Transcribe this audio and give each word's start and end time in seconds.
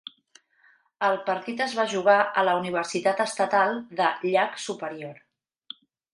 El 1.09 1.19
partit 1.27 1.61
es 1.65 1.75
va 1.79 1.85
jugar 1.91 2.15
a 2.23 2.47
la 2.49 2.57
Universitat 2.63 3.23
Estatal 3.27 3.79
de 4.01 4.09
Llac 4.31 4.59
Superior. 4.67 5.23